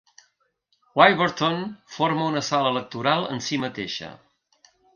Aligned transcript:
Wyberton 0.99 1.59
forma 1.97 2.25
una 2.31 2.43
sala 2.49 2.73
electoral 2.77 3.29
en 3.35 3.45
si 3.49 3.61
mateixa. 3.67 4.11